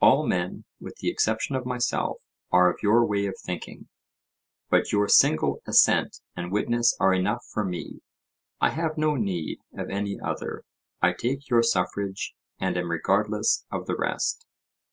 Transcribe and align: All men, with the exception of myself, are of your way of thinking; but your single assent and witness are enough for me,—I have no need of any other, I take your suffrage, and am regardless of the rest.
All 0.00 0.26
men, 0.26 0.64
with 0.80 0.96
the 0.96 1.08
exception 1.10 1.54
of 1.54 1.64
myself, 1.64 2.16
are 2.50 2.72
of 2.72 2.80
your 2.82 3.04
way 3.06 3.26
of 3.26 3.36
thinking; 3.38 3.86
but 4.68 4.90
your 4.90 5.06
single 5.06 5.62
assent 5.64 6.20
and 6.34 6.50
witness 6.50 6.96
are 6.98 7.14
enough 7.14 7.44
for 7.52 7.64
me,—I 7.64 8.70
have 8.70 8.98
no 8.98 9.14
need 9.14 9.58
of 9.78 9.88
any 9.88 10.18
other, 10.18 10.64
I 11.00 11.12
take 11.12 11.48
your 11.48 11.62
suffrage, 11.62 12.34
and 12.58 12.76
am 12.76 12.90
regardless 12.90 13.64
of 13.70 13.86
the 13.86 13.94
rest. 13.94 14.44